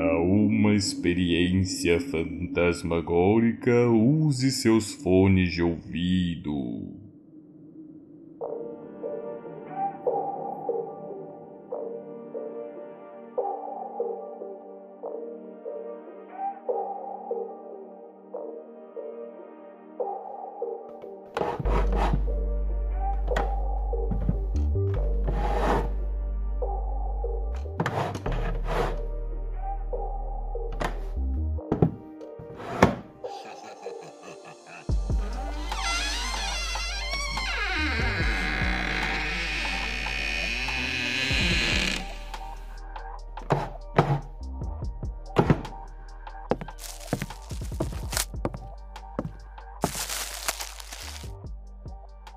[0.00, 6.99] Para uma experiência fantasmagórica, use seus fones de ouvido.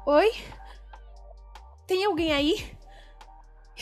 [0.05, 0.33] Oi?
[1.87, 2.77] Tem alguém aí?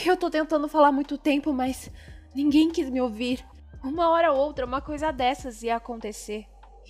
[0.05, 1.89] Eu tô tentando falar muito tempo, mas
[2.35, 3.43] ninguém quis me ouvir.
[3.83, 6.45] Uma hora ou outra, uma coisa dessas ia acontecer.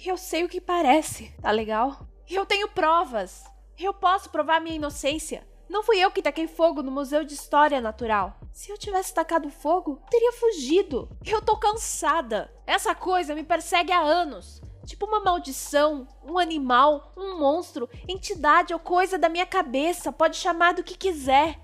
[0.05, 2.05] Eu sei o que parece, tá legal?
[2.29, 3.45] Eu tenho provas.
[3.79, 5.47] Eu posso provar minha inocência.
[5.69, 8.37] Não fui eu que taquei fogo no Museu de História Natural.
[8.51, 11.07] Se eu tivesse tacado fogo, teria fugido.
[11.25, 12.53] Eu tô cansada.
[12.67, 14.61] Essa coisa me persegue há anos.
[14.85, 20.73] Tipo uma maldição, um animal, um monstro, entidade ou coisa da minha cabeça, pode chamar
[20.73, 21.59] do que quiser.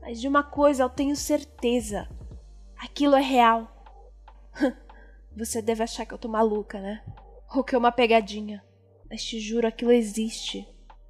[0.00, 2.08] Mas de uma coisa eu tenho certeza:
[2.78, 3.68] aquilo é real.
[5.36, 7.02] Você deve achar que eu tô maluca, né?
[7.54, 8.64] Ou que é uma pegadinha.
[9.10, 10.66] Mas te juro, aquilo existe.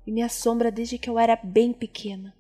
[0.07, 2.35] E me assombra desde que eu era bem pequena.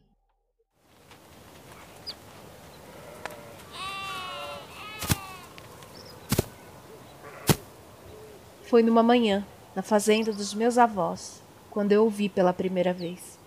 [8.66, 13.38] Foi numa manhã, na fazenda dos meus avós, quando eu o vi pela primeira vez.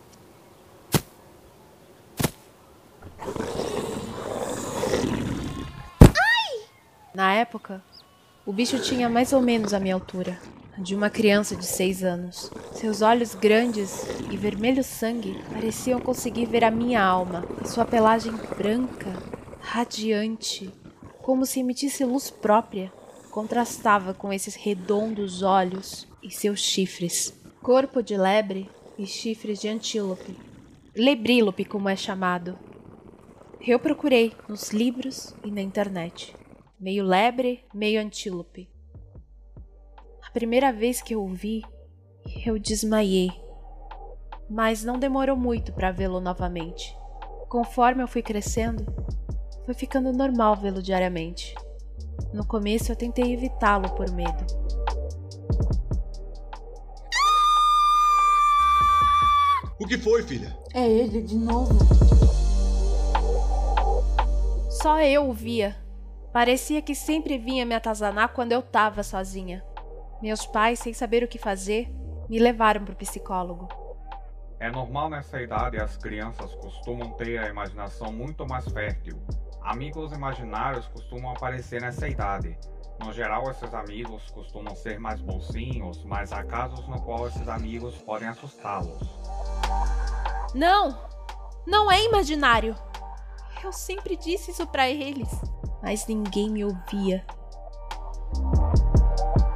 [5.99, 6.61] Ai!
[7.13, 7.83] Na época,
[8.45, 10.39] o bicho tinha mais ou menos a minha altura,
[10.77, 12.49] de uma criança de seis anos.
[12.71, 18.31] Seus olhos grandes e vermelho sangue pareciam conseguir ver a minha alma, e sua pelagem
[18.57, 19.11] branca,
[19.59, 20.73] radiante,
[21.21, 22.89] como se emitisse luz própria,
[23.29, 27.33] contrastava com esses redondos olhos e seus chifres.
[27.61, 30.35] Corpo de lebre e chifres de antílope.
[30.95, 32.57] Lebrílope, como é chamado.
[33.65, 36.35] Eu procurei nos livros e na internet.
[36.79, 38.69] Meio lebre, meio antílope.
[40.23, 41.63] A primeira vez que eu o vi,
[42.45, 43.31] eu desmaiei.
[44.49, 46.95] Mas não demorou muito para vê-lo novamente.
[47.47, 48.85] Conforme eu fui crescendo,
[49.65, 51.53] foi ficando normal vê-lo diariamente.
[52.33, 54.45] No começo eu tentei evitá-lo por medo.
[59.79, 60.55] O que foi, filha?
[60.73, 61.73] É ele de novo.
[64.69, 65.75] Só eu o via.
[66.31, 69.63] Parecia que sempre vinha me atazanar quando eu tava sozinha.
[70.21, 71.89] Meus pais, sem saber o que fazer,
[72.29, 73.67] me levaram pro psicólogo.
[74.59, 79.17] É normal nessa idade as crianças costumam ter a imaginação muito mais fértil.
[79.69, 82.57] Amigos imaginários costumam aparecer nessa idade.
[83.05, 87.95] No geral, esses amigos costumam ser mais bolsinhos, mas há casos no qual esses amigos
[87.97, 88.99] podem assustá-los.
[90.55, 90.97] Não!
[91.67, 92.75] Não é imaginário!
[93.63, 95.29] Eu sempre disse isso para eles,
[95.83, 97.23] mas ninguém me ouvia.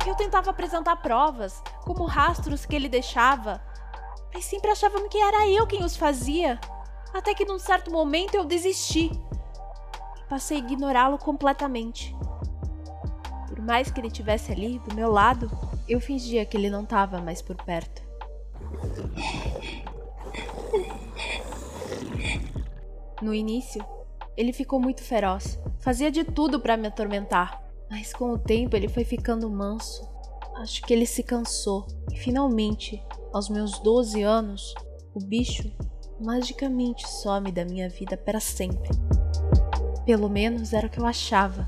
[0.06, 3.59] Eu tentava apresentar provas, como rastros que ele deixava,
[4.31, 6.62] mas sempre achavam que era eu quem os fazia.
[7.12, 9.09] Até que num certo momento eu desisti
[10.33, 12.16] passei a ignorá-lo completamente.
[13.47, 15.47] Por mais que ele estivesse ali, do meu lado,
[15.88, 18.01] eu fingia que ele não estava mais por perto.
[23.22, 23.85] No início,
[24.35, 28.88] ele ficou muito feroz, fazia de tudo para me atormentar, mas com o tempo ele
[28.88, 30.09] foi ficando manso.
[30.55, 32.99] Acho que ele se cansou e finalmente,
[33.31, 34.73] aos meus 12 anos,
[35.13, 35.72] o bicho
[36.19, 38.89] magicamente some da minha vida para sempre.
[40.05, 41.66] Pelo menos era o que eu achava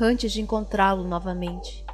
[0.00, 1.84] antes de encontrá-lo novamente.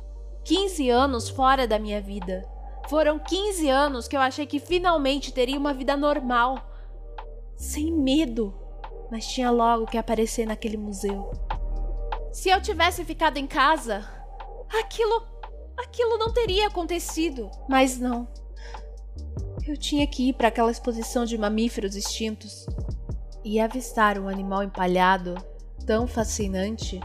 [0.45, 2.45] 15 anos fora da minha vida.
[2.89, 6.59] Foram 15 anos que eu achei que finalmente teria uma vida normal,
[7.57, 8.55] sem medo,
[9.11, 11.31] mas tinha logo que aparecer naquele museu.
[12.33, 14.05] Se eu tivesse ficado em casa,
[14.81, 15.29] aquilo
[15.77, 18.29] aquilo não teria acontecido, mas não.
[19.67, 22.67] Eu tinha que ir para aquela exposição de mamíferos extintos
[23.45, 25.35] e avistar um animal empalhado
[25.87, 27.01] tão fascinante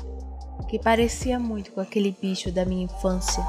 [0.67, 3.43] que parecia muito com aquele bicho da minha infância.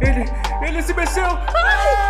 [0.00, 0.24] Ele,
[0.66, 1.24] ele se mexeu!
[1.24, 2.05] Ai!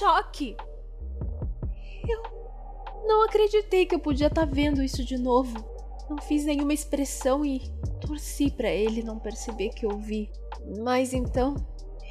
[0.00, 0.56] choque.
[2.08, 2.22] Eu
[3.06, 5.54] não acreditei que eu podia estar vendo isso de novo.
[6.08, 7.60] Não fiz nenhuma expressão e
[8.00, 10.30] torci para ele não perceber que eu vi.
[10.82, 11.54] Mas então,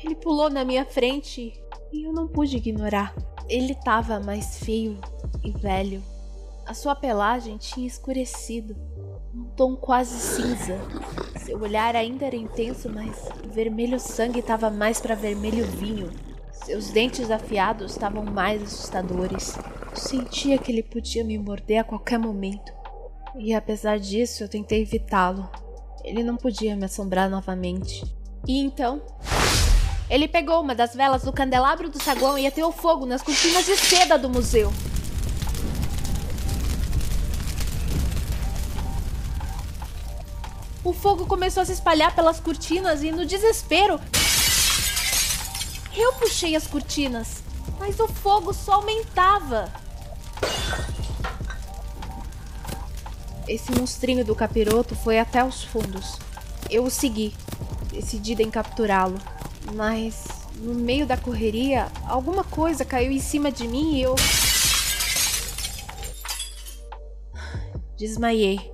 [0.04, 1.52] ele pulou na minha frente
[1.92, 3.14] e eu não pude ignorar.
[3.50, 5.00] Ele estava mais feio
[5.44, 6.04] e velho.
[6.68, 8.76] A sua pelagem tinha escurecido,
[9.34, 10.78] um tom quase cinza.
[11.44, 16.29] Seu olhar ainda era intenso, mas vermelho sangue estava mais para vermelho vinho.
[16.70, 19.58] Seus dentes afiados estavam mais assustadores.
[19.90, 22.72] Eu sentia que ele podia me morder a qualquer momento.
[23.40, 25.50] E apesar disso, eu tentei evitá-lo.
[26.04, 28.06] Ele não podia me assombrar novamente.
[28.48, 29.02] E então,
[30.12, 33.76] ele pegou uma das velas do candelabro do saguão e ateou fogo nas cortinas de
[33.76, 34.72] seda do museu.
[40.84, 44.00] O fogo começou a se espalhar pelas cortinas e, no desespero,
[45.96, 47.44] eu puxei as cortinas,
[47.80, 49.72] mas o fogo só aumentava.
[53.48, 56.18] Esse monstrinho do capiroto foi até os fundos.
[56.70, 57.36] Eu o segui,
[57.92, 59.18] decidida em capturá-lo.
[59.74, 60.28] Mas
[60.58, 64.16] no meio da correria, alguma coisa caiu em cima de mim e eu.
[67.98, 68.72] Desmaiei.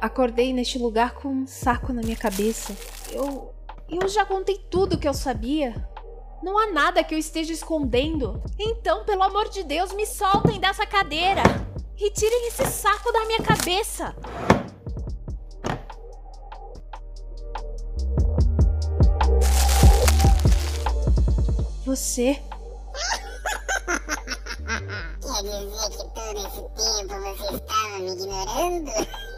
[0.00, 2.76] Acordei neste lugar com um saco na minha cabeça.
[3.10, 3.52] Eu.
[3.88, 5.88] Eu já contei tudo que eu sabia.
[6.42, 8.42] Não há nada que eu esteja escondendo.
[8.58, 11.42] Então, pelo amor de Deus, me soltem dessa cadeira.
[11.98, 14.14] E tirem esse saco da minha cabeça.
[21.86, 22.38] Você?
[24.66, 28.90] Quer dizer que todo esse tempo você estava me ignorando?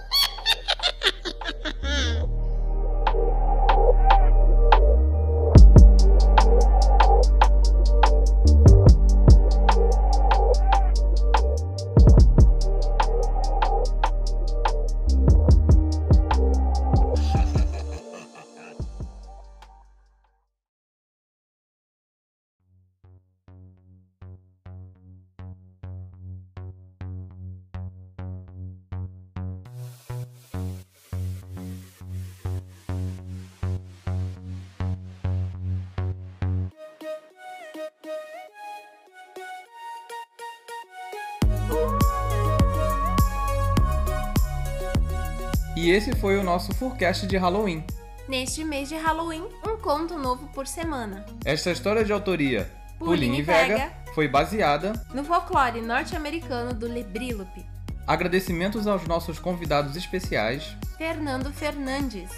[45.79, 47.85] E esse foi o nosso forecast de Halloween.
[48.29, 51.25] Neste mês de Halloween, um conto novo por semana.
[51.45, 52.69] Esta história de autoria
[52.99, 57.65] Pulim e Vega foi baseada no folclore norte-americano do Lebrílope.
[58.09, 62.31] Agradecimentos aos nossos convidados especiais: Fernando Fernandes,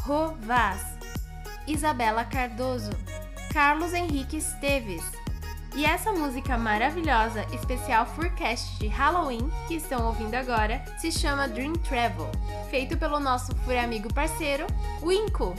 [0.00, 0.80] Ro Vaz,
[1.66, 2.92] Isabela Cardoso,
[3.52, 5.02] Carlos Henrique Esteves,
[5.76, 11.74] e essa música maravilhosa, especial Forecast de Halloween, que estão ouvindo agora, se chama Dream
[11.74, 12.30] Travel,
[12.70, 14.66] feito pelo nosso fure amigo parceiro,
[15.02, 15.54] Winco.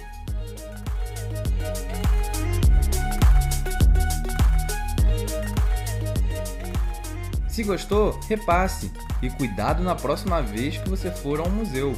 [7.48, 11.94] Se gostou, repasse e cuidado na próxima vez que você for a um museu.